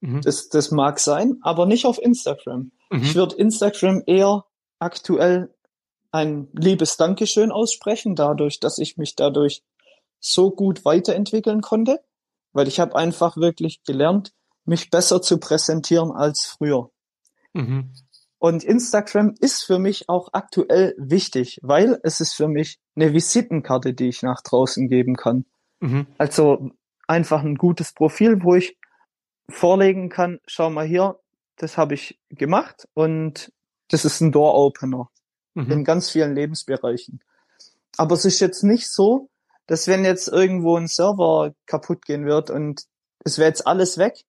[0.00, 0.22] Mhm.
[0.22, 2.72] Das, das mag sein, aber nicht auf Instagram.
[2.90, 3.02] Mhm.
[3.02, 4.44] Ich würde Instagram eher
[4.78, 5.54] aktuell
[6.10, 9.62] ein liebes Dankeschön aussprechen, dadurch, dass ich mich dadurch
[10.18, 12.00] so gut weiterentwickeln konnte,
[12.52, 14.32] weil ich habe einfach wirklich gelernt,
[14.64, 16.90] mich besser zu präsentieren als früher.
[17.52, 17.92] Mhm.
[18.38, 23.92] Und Instagram ist für mich auch aktuell wichtig, weil es ist für mich eine Visitenkarte,
[23.92, 25.44] die ich nach draußen geben kann.
[25.80, 26.06] Mhm.
[26.16, 26.70] Also
[27.06, 28.78] einfach ein gutes Profil, wo ich
[29.48, 31.18] vorlegen kann, schau mal hier,
[31.56, 33.52] das habe ich gemacht und
[33.88, 35.10] das ist ein Door-Opener
[35.54, 35.70] mhm.
[35.70, 37.20] in ganz vielen Lebensbereichen.
[37.96, 39.28] Aber es ist jetzt nicht so,
[39.70, 42.86] dass wenn jetzt irgendwo ein Server kaputt gehen wird und
[43.24, 44.24] es wäre jetzt alles weg,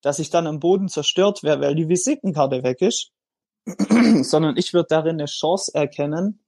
[0.00, 3.10] dass ich dann am Boden zerstört wäre, weil die Visitenkarte weg ist,
[4.22, 6.40] sondern ich würde darin eine Chance erkennen,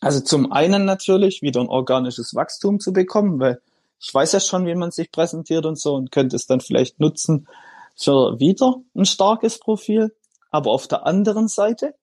[0.00, 3.62] also zum einen natürlich wieder ein organisches Wachstum zu bekommen, weil
[4.00, 6.98] ich weiß ja schon, wie man sich präsentiert und so und könnte es dann vielleicht
[6.98, 7.46] nutzen
[7.94, 10.12] für wieder ein starkes Profil.
[10.50, 11.94] Aber auf der anderen Seite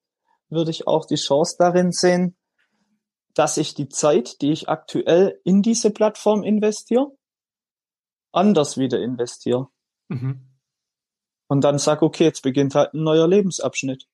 [0.47, 2.37] würde ich auch die Chance darin sehen,
[3.33, 7.11] dass ich die Zeit, die ich aktuell in diese Plattform investiere,
[8.31, 9.69] anders wieder investiere.
[10.09, 10.49] Mhm.
[11.47, 14.07] Und dann sag, okay, jetzt beginnt halt ein neuer Lebensabschnitt.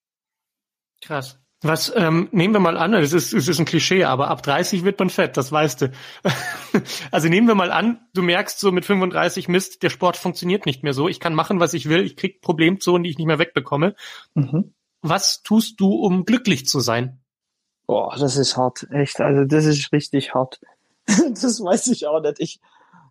[1.01, 1.39] Krass.
[1.61, 4.85] Was ähm, nehmen wir mal an, es ist, es ist ein Klischee, aber ab 30
[4.85, 5.91] wird man fett, das weißt du.
[7.11, 10.83] also nehmen wir mal an, du merkst so mit 35 Mist, der Sport funktioniert nicht
[10.83, 11.09] mehr so.
[11.09, 13.95] Ich kann machen, was ich will, ich krieg Problemzonen, die ich nicht mehr wegbekomme.
[14.35, 14.73] Mhm.
[15.01, 17.18] Was tust du, um glücklich zu sein?
[17.89, 19.19] Boah, das ist hart, echt.
[19.19, 20.61] Also das ist richtig hart.
[21.07, 22.39] das weiß ich auch nicht.
[22.39, 22.59] Ich,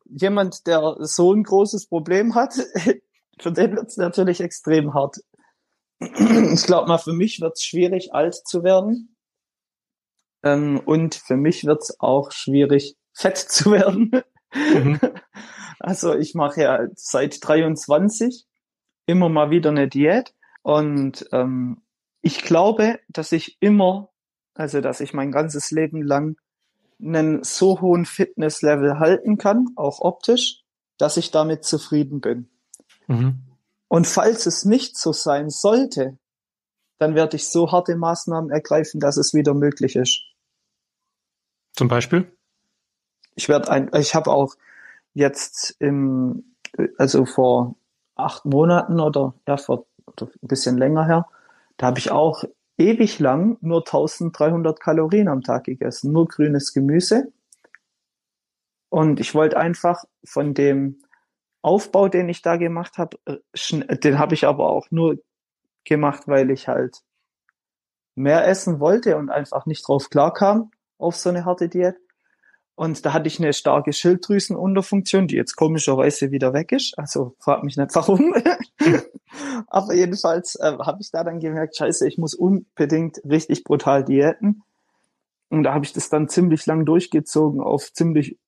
[0.05, 2.55] jemand, der so ein großes Problem hat,
[3.41, 5.17] für den wird es natürlich extrem hart
[6.01, 9.17] ich glaube mal, für mich wird es schwierig, alt zu werden.
[10.45, 14.23] Ähm, und für mich wird es auch schwierig, fett zu werden.
[14.55, 15.01] Mhm.
[15.81, 18.47] Also ich mache ja seit 23
[19.07, 20.37] immer mal wieder eine Diät.
[20.63, 21.83] Und ähm,
[22.23, 24.13] ich glaube, dass ich immer,
[24.59, 26.37] also dass ich mein ganzes Leben lang
[27.01, 30.65] einen so hohen Fitnesslevel halten kann, auch optisch,
[30.99, 32.49] dass ich damit zufrieden bin.
[33.07, 33.39] Mhm.
[33.87, 36.19] Und falls es nicht so sein sollte,
[36.99, 40.23] dann werde ich so harte Maßnahmen ergreifen, dass es wieder möglich ist.
[41.75, 42.37] Zum Beispiel?
[43.37, 44.57] Ich werde ein, ich habe auch
[45.15, 46.57] jetzt im,
[46.97, 47.77] also vor
[48.17, 51.29] acht Monaten oder ja vor oder ein bisschen länger her,
[51.77, 52.43] da habe ich auch
[52.79, 57.33] ewig lang nur 1300 Kalorien am Tag gegessen, nur grünes Gemüse.
[58.89, 61.03] Und ich wollte einfach von dem
[61.61, 65.19] Aufbau, den ich da gemacht habe, äh, den habe ich aber auch nur
[65.85, 67.03] gemacht, weil ich halt
[68.15, 71.97] mehr essen wollte und einfach nicht drauf klarkam auf so eine harte Diät.
[72.79, 76.97] Und da hatte ich eine starke Schilddrüsenunterfunktion, die jetzt komischerweise wieder weg ist.
[76.97, 78.33] Also frag mich nicht warum.
[79.67, 84.63] Aber jedenfalls äh, habe ich da dann gemerkt, scheiße, ich muss unbedingt richtig brutal diäten.
[85.49, 88.39] Und da habe ich das dann ziemlich lang durchgezogen auf ziemlich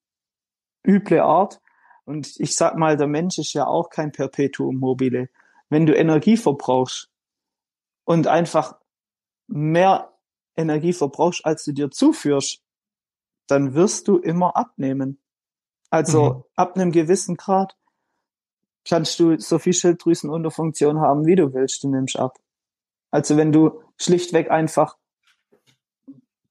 [0.86, 1.60] üble Art.
[2.04, 5.28] Und ich sag mal, der Mensch ist ja auch kein Perpetuum mobile.
[5.70, 7.10] Wenn du Energie verbrauchst
[8.04, 8.78] und einfach
[9.48, 10.12] mehr
[10.56, 12.62] Energie verbrauchst, als du dir zuführst,
[13.50, 15.20] dann wirst du immer abnehmen.
[15.90, 16.44] Also mhm.
[16.56, 17.76] ab einem gewissen Grad
[18.84, 22.38] kannst du so viel Schilddrüsenunterfunktion haben, wie du willst, du nimmst ab.
[23.10, 24.96] Also wenn du schlichtweg einfach,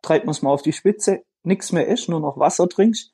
[0.02, 3.14] treibt man es mal auf die Spitze, nichts mehr isst, nur noch Wasser trinkst,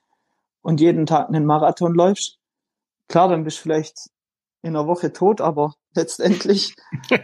[0.62, 2.40] und jeden Tag einen Marathon läufst,
[3.08, 4.10] klar, dann bist du vielleicht
[4.62, 6.74] in einer Woche tot, aber letztendlich,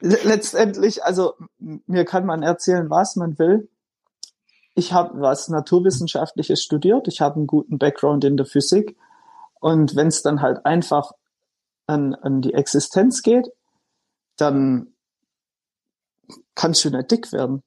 [0.00, 3.70] letztendlich, also mir kann man erzählen, was man will.
[4.74, 8.96] Ich habe was Naturwissenschaftliches studiert, ich habe einen guten Background in der Physik
[9.60, 11.12] und wenn es dann halt einfach
[11.86, 13.48] an, an die Existenz geht,
[14.36, 14.94] dann
[16.54, 17.62] kannst du nicht dick werden.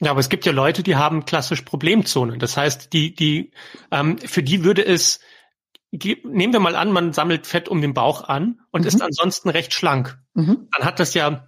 [0.00, 2.38] Ja, aber es gibt ja Leute, die haben klassisch Problemzonen.
[2.38, 3.50] Das heißt, die, die,
[3.90, 5.20] ähm, für die würde es,
[5.90, 8.88] nehmen wir mal an, man sammelt Fett um den Bauch an und mhm.
[8.88, 10.18] ist ansonsten recht schlank.
[10.34, 10.68] Mhm.
[10.76, 11.46] Dann hat das ja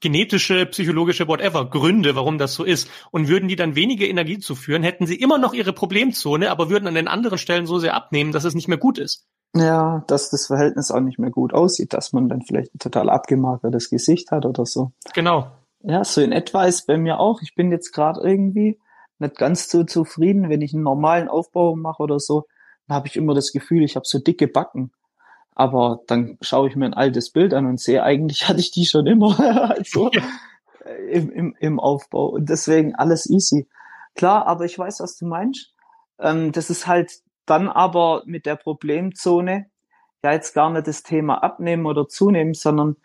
[0.00, 2.88] genetische, psychologische, whatever Gründe, warum das so ist.
[3.10, 6.88] Und würden die dann weniger Energie zuführen, hätten sie immer noch ihre Problemzone, aber würden
[6.88, 9.26] an den anderen Stellen so sehr abnehmen, dass es nicht mehr gut ist.
[9.56, 13.08] Ja, dass das Verhältnis auch nicht mehr gut aussieht, dass man dann vielleicht ein total
[13.08, 14.92] abgemagertes Gesicht hat oder so.
[15.14, 15.46] Genau.
[15.80, 17.40] Ja, so in etwa ist bei mir auch.
[17.42, 18.78] Ich bin jetzt gerade irgendwie
[19.18, 22.46] nicht ganz so zufrieden, wenn ich einen normalen Aufbau mache oder so,
[22.88, 24.92] dann habe ich immer das Gefühl, ich habe so dicke Backen.
[25.54, 28.86] Aber dann schaue ich mir ein altes Bild an und sehe, eigentlich hatte ich die
[28.86, 29.38] schon immer
[29.76, 30.22] also, ja.
[31.10, 32.26] im, im, im Aufbau.
[32.26, 33.68] Und deswegen alles easy.
[34.14, 35.72] Klar, aber ich weiß, was du meinst.
[36.18, 37.12] Ähm, das ist halt
[37.46, 39.66] dann aber mit der Problemzone
[40.22, 42.96] ja jetzt gar nicht das Thema abnehmen oder zunehmen, sondern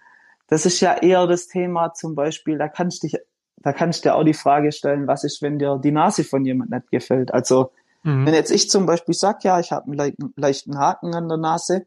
[0.47, 3.17] das ist ja eher das Thema zum Beispiel, da kannst dich,
[3.57, 6.45] da kannst du dir auch die Frage stellen, was ist, wenn dir die Nase von
[6.45, 7.33] jemand nicht gefällt?
[7.33, 7.71] Also,
[8.03, 8.25] mhm.
[8.25, 11.37] wenn jetzt ich zum Beispiel sag, ja, ich habe einen le leichten Haken an der
[11.37, 11.85] Nase,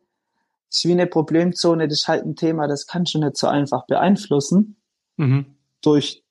[0.73, 3.87] ist wie eine Problemzone, das ist halt ein Thema, das kannst du nicht so einfach
[3.87, 4.77] beeinflussen
[5.17, 5.47] mhm.
[5.83, 6.25] durch,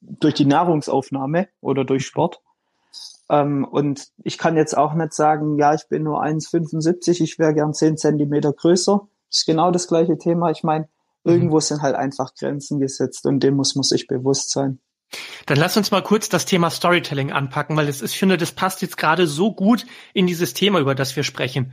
[0.00, 2.40] durch die Nahrungsaufnahme oder durch Sport.
[3.28, 7.54] Ähm, und ich kann jetzt auch nicht sagen, ja, ich bin nur 1,75, ich wäre
[7.54, 9.06] gern 10 Zentimeter größer.
[9.28, 10.50] Das ist genau das gleiche Thema.
[10.50, 10.88] Ich meine,
[11.24, 11.32] mhm.
[11.32, 14.80] irgendwo sind halt einfach Grenzen gesetzt und dem muss man sich bewusst sein.
[15.46, 18.50] Dann lass uns mal kurz das Thema Storytelling anpacken, weil es ist, ich finde, das
[18.50, 21.72] passt jetzt gerade so gut in dieses Thema, über das wir sprechen.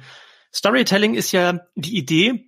[0.53, 2.45] Storytelling ist ja die Idee,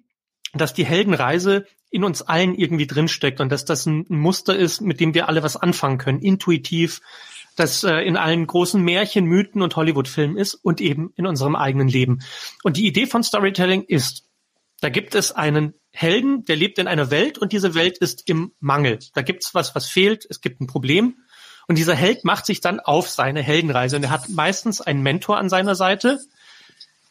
[0.53, 4.99] dass die Heldenreise in uns allen irgendwie drinsteckt und dass das ein Muster ist, mit
[4.99, 7.01] dem wir alle was anfangen können, intuitiv,
[7.55, 11.87] das äh, in allen großen Märchen, Mythen und Hollywood-Filmen ist und eben in unserem eigenen
[11.87, 12.19] Leben.
[12.63, 14.25] Und die Idee von Storytelling ist,
[14.81, 18.51] da gibt es einen Helden, der lebt in einer Welt und diese Welt ist im
[18.59, 18.99] Mangel.
[19.13, 21.15] Da gibt es was, was fehlt, es gibt ein Problem.
[21.67, 25.37] Und dieser Held macht sich dann auf seine Heldenreise und er hat meistens einen Mentor
[25.37, 26.19] an seiner Seite,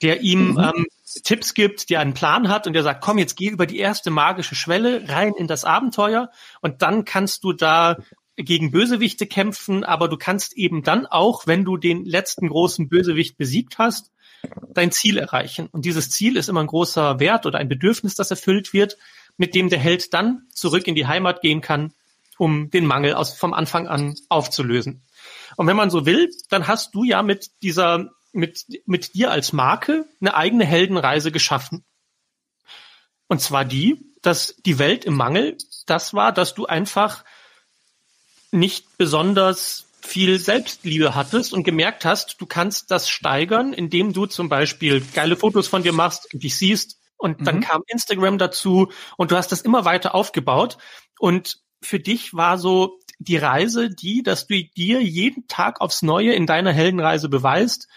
[0.02, 0.58] der ihm mhm.
[0.58, 0.86] ähm,
[1.22, 4.10] Tipps gibt, der einen Plan hat und der sagt, komm, jetzt geh über die erste
[4.10, 6.30] magische Schwelle rein in das Abenteuer
[6.60, 7.96] und dann kannst du da
[8.36, 13.36] gegen Bösewichte kämpfen, aber du kannst eben dann auch, wenn du den letzten großen Bösewicht
[13.36, 14.10] besiegt hast,
[14.72, 15.68] dein Ziel erreichen.
[15.70, 18.96] Und dieses Ziel ist immer ein großer Wert oder ein Bedürfnis, das erfüllt wird,
[19.36, 21.92] mit dem der Held dann zurück in die Heimat gehen kann,
[22.38, 25.02] um den Mangel aus, vom Anfang an aufzulösen.
[25.56, 29.52] Und wenn man so will, dann hast du ja mit dieser, mit, mit dir als
[29.52, 31.84] Marke eine eigene Heldenreise geschaffen.
[33.28, 37.24] Und zwar die, dass die Welt im Mangel das war, dass du einfach
[38.50, 44.48] nicht besonders viel Selbstliebe hattest und gemerkt hast, du kannst das steigern, indem du zum
[44.48, 46.98] Beispiel geile Fotos von dir machst und dich siehst.
[47.16, 47.44] Und mhm.
[47.44, 50.76] dann kam Instagram dazu und du hast das immer weiter aufgebaut.
[51.18, 56.34] Und für dich war so die Reise die, dass du dir jeden Tag aufs Neue
[56.34, 57.88] in deiner Heldenreise beweist,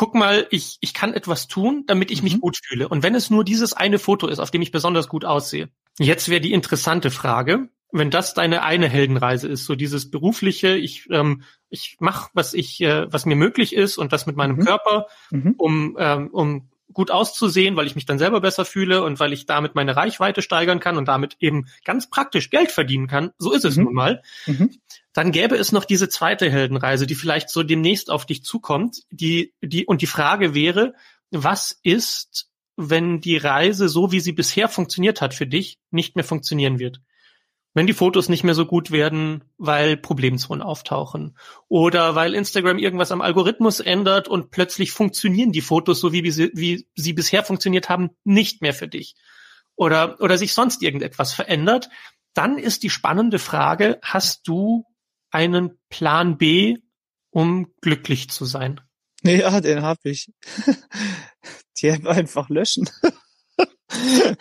[0.00, 2.40] guck mal, ich, ich kann etwas tun, damit ich mich mhm.
[2.40, 2.88] gut fühle.
[2.88, 5.68] Und wenn es nur dieses eine Foto ist, auf dem ich besonders gut aussehe.
[5.98, 11.06] Jetzt wäre die interessante Frage, wenn das deine eine Heldenreise ist, so dieses berufliche, ich
[11.10, 14.64] ähm, ich mache, was ich, äh, was mir möglich ist und das mit meinem mhm.
[14.64, 15.54] Körper, mhm.
[15.58, 19.46] um ähm, um gut auszusehen, weil ich mich dann selber besser fühle und weil ich
[19.46, 23.30] damit meine Reichweite steigern kann und damit eben ganz praktisch Geld verdienen kann.
[23.38, 23.84] So ist es mhm.
[23.84, 24.22] nun mal.
[24.46, 24.76] Mhm.
[25.12, 29.02] Dann gäbe es noch diese zweite Heldenreise, die vielleicht so demnächst auf dich zukommt.
[29.10, 30.94] Die die und die Frage wäre,
[31.30, 32.46] was ist
[32.82, 37.02] wenn die Reise, so wie sie bisher funktioniert hat für dich, nicht mehr funktionieren wird
[37.72, 41.36] wenn die Fotos nicht mehr so gut werden, weil Problemzonen auftauchen
[41.68, 46.50] oder weil Instagram irgendwas am Algorithmus ändert und plötzlich funktionieren die Fotos so wie sie,
[46.54, 49.14] wie sie bisher funktioniert haben nicht mehr für dich
[49.76, 51.88] oder oder sich sonst irgendetwas verändert,
[52.34, 54.84] dann ist die spannende Frage: Hast du
[55.30, 56.76] einen Plan B,
[57.30, 58.80] um glücklich zu sein?
[59.22, 60.30] Ja, den habe ich.
[61.78, 62.90] Die App einfach löschen.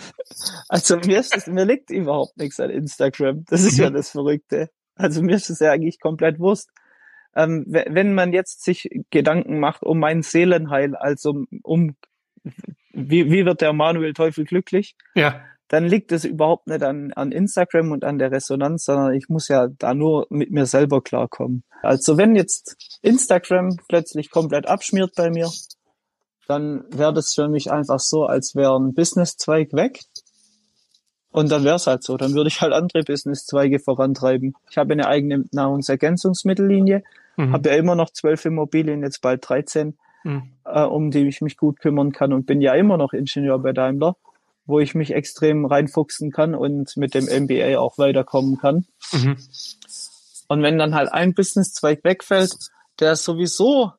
[0.69, 3.45] Also mir ist es, mir liegt überhaupt nichts an Instagram.
[3.49, 3.95] Das ist ja mhm.
[3.95, 4.69] das Verrückte.
[4.95, 6.69] Also mir ist es ja eigentlich komplett Wurst.
[7.35, 11.95] Ähm, wenn man jetzt sich Gedanken macht um mein Seelenheil, also um
[12.91, 14.95] wie, wie wird der Manuel Teufel glücklich?
[15.15, 15.41] Ja.
[15.67, 19.47] Dann liegt es überhaupt nicht an, an Instagram und an der Resonanz, sondern ich muss
[19.47, 21.63] ja da nur mit mir selber klarkommen.
[21.83, 25.49] Also wenn jetzt Instagram plötzlich komplett abschmiert bei mir,
[26.49, 29.99] dann wäre das für mich einfach so, als wäre ein Businesszweig weg.
[31.31, 32.17] Und dann wäre es halt so.
[32.17, 34.55] Dann würde ich halt andere Businesszweige vorantreiben.
[34.71, 37.03] Ich habe eine eigene Nahrungsergänzungsmittellinie,
[37.38, 37.53] mhm.
[37.53, 40.53] habe ja immer noch zwölf Immobilien, jetzt bald 13, mhm.
[40.65, 43.71] äh, um die ich mich gut kümmern kann und bin ja immer noch Ingenieur bei
[43.71, 44.15] Daimler,
[44.65, 48.88] wo ich mich extrem reinfuchsen kann und mit dem MBA auch weiterkommen kann.
[49.12, 49.38] Mhm.
[50.47, 52.55] Und wenn dann halt ein Businesszweig wegfällt,
[52.99, 53.91] der sowieso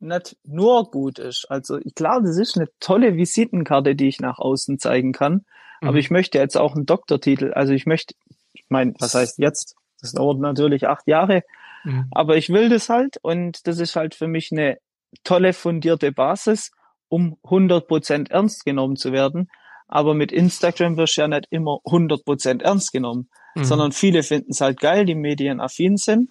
[0.00, 1.46] nicht nur gut ist.
[1.48, 5.44] Also klar, das ist eine tolle Visitenkarte, die ich nach außen zeigen kann.
[5.80, 5.88] Mhm.
[5.88, 7.52] Aber ich möchte jetzt auch einen Doktortitel.
[7.52, 8.14] Also ich möchte,
[8.52, 9.76] ich meine, was heißt jetzt?
[10.00, 11.42] Das dauert natürlich acht Jahre.
[11.84, 12.06] Mhm.
[12.10, 14.78] Aber ich will das halt und das ist halt für mich eine
[15.24, 16.70] tolle fundierte Basis,
[17.08, 19.50] um 100% ernst genommen zu werden.
[19.88, 23.64] Aber mit Instagram wirst du ja nicht immer 100% ernst genommen, mhm.
[23.64, 26.30] sondern viele finden es halt geil, die medienaffin sind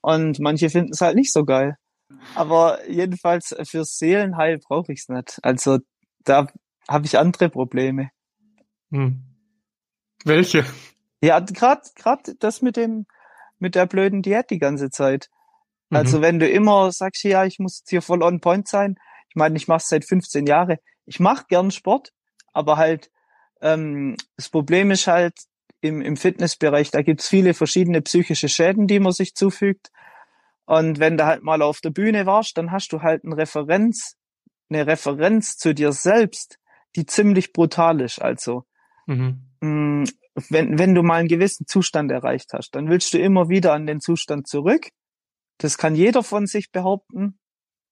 [0.00, 1.76] und manche finden es halt nicht so geil.
[2.34, 5.38] Aber jedenfalls fürs Seelenheil brauche ich es nicht.
[5.42, 5.78] Also
[6.24, 6.46] da
[6.88, 8.10] habe ich andere Probleme.
[8.90, 9.22] Hm.
[10.24, 10.64] Welche?
[11.22, 13.06] Ja, gerade gerade das mit dem
[13.58, 15.28] mit der blöden Diät die ganze Zeit.
[15.90, 15.96] Mhm.
[15.96, 18.96] Also wenn du immer sagst, ja, ich muss jetzt hier voll on point sein.
[19.28, 20.78] Ich meine, ich mache es seit 15 Jahren.
[21.06, 22.12] Ich mache gern Sport,
[22.52, 23.10] aber halt
[23.62, 25.34] ähm, das Problem ist halt
[25.80, 29.90] im, im Fitnessbereich, da gibt's viele verschiedene psychische Schäden, die man sich zufügt.
[30.64, 34.16] Und wenn du halt mal auf der Bühne warst, dann hast du halt eine Referenz,
[34.70, 36.58] eine Referenz zu dir selbst,
[36.96, 38.20] die ziemlich brutal ist.
[38.20, 38.64] Also,
[39.06, 39.50] mhm.
[39.60, 40.04] mh, mm,
[40.48, 43.86] wenn, wenn du mal einen gewissen Zustand erreicht hast, dann willst du immer wieder an
[43.86, 44.88] den Zustand zurück.
[45.58, 47.38] Das kann jeder von sich behaupten.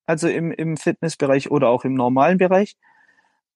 [0.06, 2.76] Also im, im Fitnessbereich oder auch im normalen Bereich.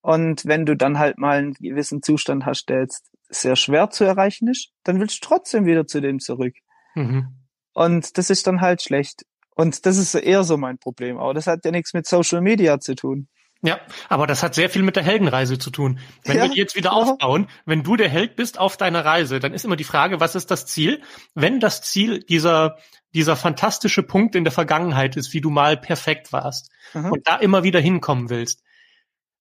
[0.03, 4.05] Und wenn du dann halt mal einen gewissen Zustand hast, der jetzt sehr schwer zu
[4.05, 6.55] erreichen ist, dann willst du trotzdem wieder zu dem zurück.
[6.95, 7.44] Mhm.
[7.75, 9.27] Und das ist dann halt schlecht.
[9.55, 11.19] Und das ist eher so mein Problem.
[11.19, 13.29] Aber das hat ja nichts mit Social Media zu tun.
[13.63, 15.99] Ja, aber das hat sehr viel mit der Heldenreise zu tun.
[16.25, 17.13] Wenn ja, wir die jetzt wieder genau.
[17.13, 20.35] aufbauen, wenn du der Held bist auf deiner Reise, dann ist immer die Frage, was
[20.35, 21.01] ist das Ziel?
[21.35, 22.77] Wenn das Ziel dieser,
[23.15, 27.13] dieser fantastische Punkt in der Vergangenheit ist, wie du mal perfekt warst mhm.
[27.13, 28.63] und da immer wieder hinkommen willst,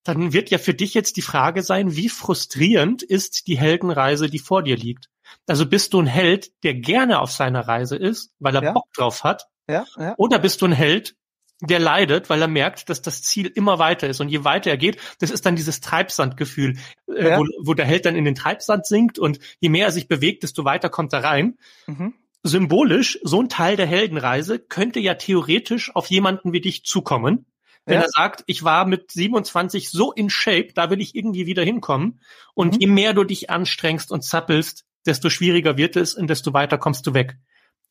[0.06, 4.39] dann wird ja für dich jetzt die Frage sein, wie frustrierend ist die Heldenreise, die
[4.39, 5.10] vor dir liegt?
[5.48, 8.72] Also bist du ein Held, der gerne auf seiner Reise ist, weil er ja.
[8.72, 9.48] Bock drauf hat?
[9.67, 10.13] Ja, ja.
[10.17, 11.15] Oder bist du ein Held,
[11.62, 14.19] der leidet, weil er merkt, dass das Ziel immer weiter ist.
[14.19, 17.39] Und je weiter er geht, das ist dann dieses Treibsandgefühl, äh, ja.
[17.39, 20.43] wo, wo, der Held dann in den Treibsand sinkt und je mehr er sich bewegt,
[20.43, 21.58] desto weiter kommt er rein.
[21.88, 22.13] Mhm.
[22.43, 27.46] Symbolisch, so ein Teil der Heldenreise könnte ja theoretisch auf jemanden wie dich zukommen.
[27.86, 28.04] Wenn ja.
[28.04, 32.22] er sagt, ich war mit 27 so in Shape, da will ich irgendwie wieder hinkommen.
[32.54, 32.80] Und mhm.
[32.80, 37.06] je mehr du dich anstrengst und zappelst, desto schwieriger wird es und desto weiter kommst
[37.08, 37.38] du weg.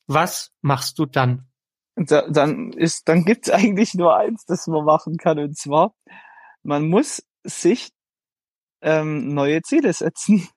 [0.07, 1.47] Was machst du dann?
[1.95, 5.93] Da, dann ist, dann gibt's eigentlich nur eins, das man machen kann, und zwar,
[6.63, 7.91] man muss sich
[8.81, 10.47] ähm, neue Ziele setzen.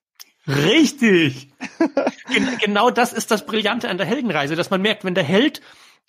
[0.47, 1.51] Richtig.
[2.33, 5.61] Gen genau das ist das Brillante an der Heldenreise, dass man merkt, wenn der Held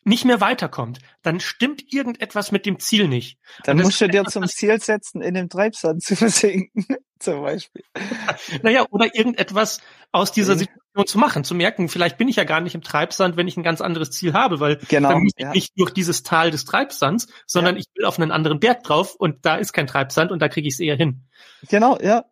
[0.04, 3.38] nicht mehr weiterkommt, dann stimmt irgendetwas mit dem Ziel nicht.
[3.64, 6.86] Dann musst du dir zum Ziel setzen, in dem Treibsand zu versinken,
[7.18, 7.82] zum Beispiel.
[8.62, 9.80] naja, oder irgendetwas
[10.12, 10.60] aus dieser mhm.
[10.60, 13.56] Situation zu machen, zu merken, vielleicht bin ich ja gar nicht im Treibsand, wenn ich
[13.56, 15.52] ein ganz anderes Ziel habe, weil genau, dann muss ich ja.
[15.52, 17.80] nicht durch dieses Tal des Treibsands, sondern ja.
[17.80, 20.66] ich will auf einen anderen Berg drauf und da ist kein Treibsand und da kriege
[20.66, 21.28] ich es eher hin.
[21.68, 22.24] Genau, ja.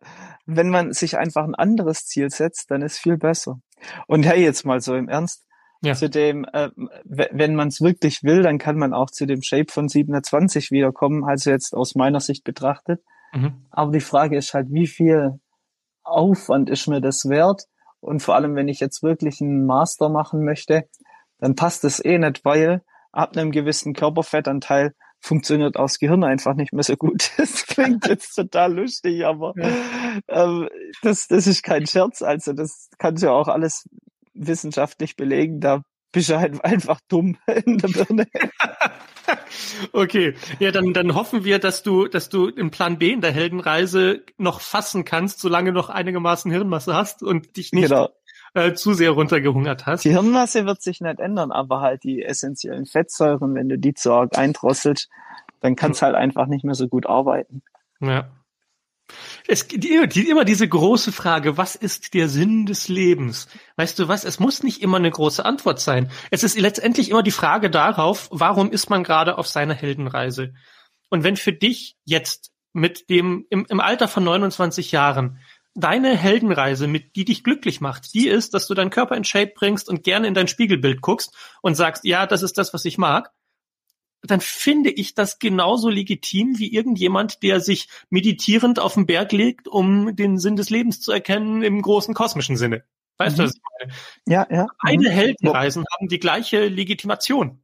[0.45, 3.59] Wenn man sich einfach ein anderes Ziel setzt, dann ist viel besser.
[4.07, 5.46] Und hey, jetzt mal so im Ernst,
[5.81, 5.93] ja.
[5.93, 6.69] Zu dem, äh,
[7.05, 11.23] wenn man es wirklich will, dann kann man auch zu dem Shape von 27 wiederkommen,
[11.23, 13.03] also jetzt aus meiner Sicht betrachtet.
[13.33, 13.65] Mhm.
[13.69, 15.39] Aber die Frage ist halt, wie viel
[16.03, 17.65] Aufwand ist mir das wert?
[17.99, 20.87] Und vor allem, wenn ich jetzt wirklich einen Master machen möchte,
[21.39, 26.55] dann passt es eh nicht, weil ab einem gewissen Körperfettanteil funktioniert auch das Gehirn einfach
[26.55, 27.31] nicht mehr so gut.
[27.37, 29.53] Das klingt jetzt total lustig, aber
[30.27, 30.69] ähm,
[31.01, 32.21] das, das ist kein Scherz.
[32.21, 33.87] Also das kannst du ja auch alles
[34.37, 38.27] wissenschaftlich belegen, da bist du halt einfach dumm in der Birne.
[39.93, 43.31] okay, ja, dann, dann hoffen wir, dass du, dass du im Plan B in der
[43.31, 48.09] Heldenreise noch fassen kannst, solange du noch einigermaßen Hirnmasse hast und dich nicht genau.
[48.53, 50.05] äh, zu sehr runtergehungert hast.
[50.05, 54.11] Die Hirnmasse wird sich nicht ändern, aber halt die essentiellen Fettsäuren, wenn du die zu
[54.13, 55.09] arg eindrosselst,
[55.61, 56.07] dann kannst hm.
[56.07, 57.61] halt einfach nicht mehr so gut arbeiten.
[57.99, 58.29] Ja.
[59.49, 63.47] Es gibt immer diese große Frage, was ist der Sinn des Lebens?
[63.77, 66.11] Weißt du was, es muss nicht immer eine große Antwort sein.
[66.31, 70.53] Es ist letztendlich immer die Frage darauf, warum ist man gerade auf seiner Heldenreise?
[71.09, 75.39] Und wenn für dich jetzt mit dem, im, im Alter von 29 Jahren,
[75.75, 79.53] deine Heldenreise, mit die dich glücklich macht, die ist, dass du deinen Körper in Shape
[79.55, 82.97] bringst und gerne in dein Spiegelbild guckst und sagst, ja, das ist das, was ich
[82.97, 83.31] mag,
[84.31, 89.67] dann finde ich das genauso legitim wie irgendjemand, der sich meditierend auf den Berg legt,
[89.67, 92.83] um den Sinn des Lebens zu erkennen im großen kosmischen Sinne.
[93.17, 93.41] Weißt mhm.
[93.41, 93.93] du, was ich meine?
[94.27, 94.67] Ja, ja.
[94.83, 95.13] Beide mhm.
[95.13, 97.61] Heldenreisen haben die gleiche Legitimation.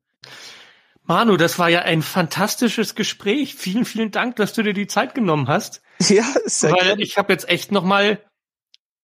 [1.04, 3.56] Manu, das war ja ein fantastisches Gespräch.
[3.56, 5.82] Vielen, vielen Dank, dass du dir die Zeit genommen hast.
[6.00, 7.02] Ja, sehr Weil gerne.
[7.04, 8.24] ich habe jetzt echt noch mal,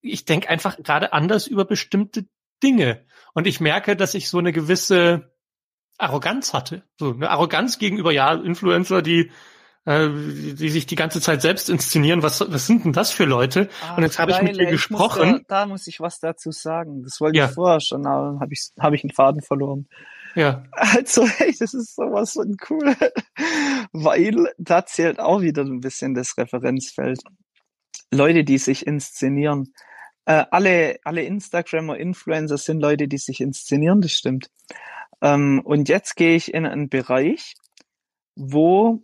[0.02, 2.26] ich denke einfach gerade anders über bestimmte
[2.64, 3.06] Dinge.
[3.34, 5.34] Und ich merke, dass ich so eine gewisse
[6.00, 6.84] Arroganz hatte.
[6.98, 9.32] So eine Arroganz gegenüber ja Influencer, die
[9.86, 12.22] äh, die sich die ganze Zeit selbst inszenieren.
[12.22, 13.70] Was, was sind denn das für Leute?
[13.84, 15.32] Ach, und jetzt habe ich mit dir gesprochen.
[15.32, 17.04] Muss da, da, muss ich was dazu sagen.
[17.04, 17.46] Das wollte ja.
[17.46, 19.88] ich vorher schon, aber habe ich, hab ich einen Faden verloren.
[20.36, 20.64] Ja.
[20.72, 22.96] Also, hey, das ist sowas von cool.
[23.92, 27.22] Weil da zählt auch wieder ein bisschen das Referenzfeld.
[28.12, 29.74] Leute, die sich inszenieren.
[30.26, 34.52] Äh, alle, alle Instagrammer, Influencer sind Leute, die sich inszenieren, das stimmt.
[35.22, 37.56] Ähm, und jetzt gehe ich in einen Bereich,
[38.36, 39.04] wo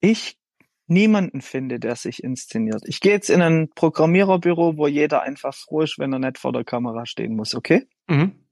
[0.00, 0.38] ich
[0.86, 2.82] niemanden finde, der sich inszeniert.
[2.86, 6.52] Ich gehe jetzt in ein Programmiererbüro, wo jeder einfach froh ist, wenn er nicht vor
[6.52, 7.88] der Kamera stehen muss, okay?
[8.06, 8.46] Mhm.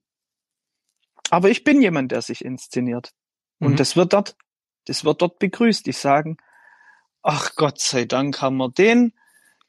[1.31, 3.12] Aber ich bin jemand, der sich inszeniert.
[3.61, 3.77] Und mhm.
[3.77, 4.37] das wird dort,
[4.87, 5.87] das wird dort begrüßt.
[5.87, 6.37] Die sagen,
[7.22, 9.12] ach Gott sei Dank haben wir den,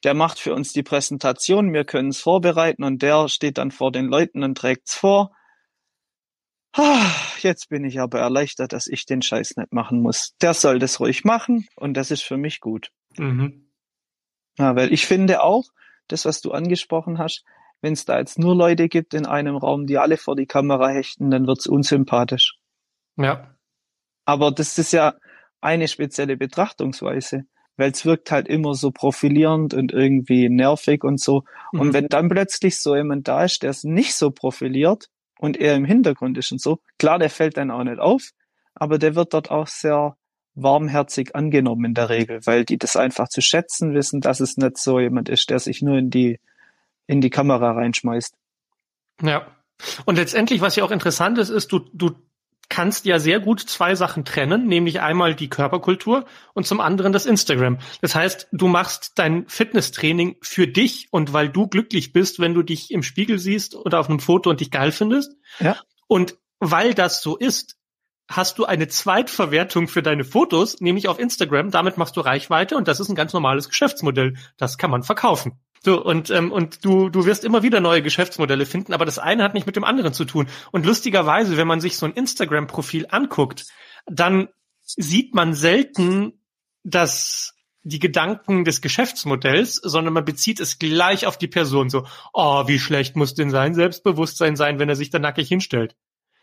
[0.04, 3.92] der macht für uns die Präsentation, wir können es vorbereiten und der steht dann vor
[3.92, 5.35] den Leuten und trägt es vor.
[6.78, 7.10] Ah,
[7.40, 10.36] jetzt bin ich aber erleichtert, dass ich den Scheiß nicht machen muss.
[10.42, 12.90] Der soll das ruhig machen und das ist für mich gut.
[13.18, 13.72] Mhm.
[14.58, 15.64] Ja, weil ich finde auch,
[16.08, 17.44] das, was du angesprochen hast,
[17.82, 20.90] wenn es da jetzt nur Leute gibt in einem Raum, die alle vor die Kamera
[20.90, 22.58] hechten, dann wird's unsympathisch.
[23.16, 23.56] Ja.
[24.26, 25.16] Aber das ist ja
[25.62, 27.44] eine spezielle Betrachtungsweise,
[27.78, 31.44] weil es wirkt halt immer so profilierend und irgendwie nervig und so.
[31.72, 31.80] Mhm.
[31.80, 35.10] Und wenn dann plötzlich so jemand da ist, der es nicht so profiliert,
[35.40, 36.80] und er im Hintergrund ist und so.
[36.98, 38.32] Klar, der fällt dann auch nicht auf,
[38.74, 40.18] aber der wird dort auch sehr
[40.56, 44.78] warmherzig angenommen in der Regel, weil die das einfach zu schätzen wissen, dass es nicht
[44.78, 46.40] so jemand ist, der sich nur in die,
[47.08, 48.34] in die Kamera reinschmeißt.
[49.22, 49.48] Ja.
[50.06, 52.12] Und letztendlich, was ja auch interessant ist, ist, du, du
[52.70, 57.26] kannst ja sehr gut zwei Sachen trennen, nämlich einmal die Körperkultur und zum anderen das
[57.26, 57.80] Instagram.
[58.02, 62.64] Das heißt, du machst dein Fitnesstraining für dich und weil du glücklich bist, wenn du
[62.64, 65.34] dich im Spiegel siehst oder auf einem Foto und dich geil findest.
[65.60, 65.78] Ja.
[66.08, 67.78] Und weil das so ist,
[68.28, 71.72] hast du eine Zweitverwertung für deine Fotos, nämlich auf Instagram.
[71.72, 74.36] Damit machst du Reichweite und das ist ein ganz normales Geschäftsmodell.
[74.58, 75.60] Das kann man verkaufen.
[75.86, 79.44] So, und, ähm, und du, du wirst immer wieder neue Geschäftsmodelle finden, aber das eine
[79.44, 80.48] hat nicht mit dem anderen zu tun.
[80.72, 83.68] Und lustigerweise, wenn man sich so ein Instagram-Profil anguckt,
[84.08, 84.48] dann
[84.82, 86.42] sieht man selten,
[86.84, 91.92] dass die Gedanken des Geschäftsmodells, sondern man bezieht es gleich auf die Person.
[91.92, 95.96] So, oh, wie schlecht muss denn sein Selbstbewusstsein sein, wenn er sich da nackig hinstellt.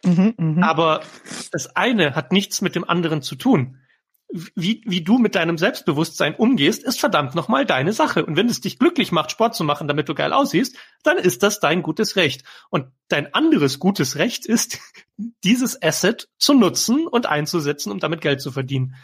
[0.05, 0.65] Mhm, mh.
[0.65, 1.03] Aber
[1.51, 3.79] das eine hat nichts mit dem anderen zu tun
[4.55, 8.25] wie, wie du mit deinem Selbstbewusstsein umgehst, ist verdammt nochmal deine Sache.
[8.25, 11.43] Und wenn es dich glücklich macht, Sport zu machen, damit du geil aussiehst, dann ist
[11.43, 12.45] das dein gutes Recht.
[12.71, 14.79] Und dein anderes gutes Recht ist,
[15.45, 18.95] dieses Asset zu nutzen und einzusetzen, um damit Geld zu verdienen.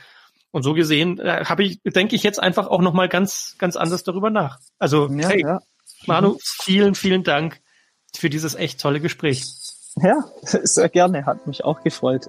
[0.51, 4.03] Und so gesehen äh, habe ich, denke ich jetzt einfach auch nochmal ganz, ganz anders
[4.05, 4.59] darüber nach.
[4.79, 5.61] Also, ja, hey, ja.
[6.07, 7.61] Manu, vielen, vielen Dank
[8.17, 9.45] für dieses echt tolle Gespräch.
[9.97, 12.29] Ja, sehr gerne, hat mich auch gefreut.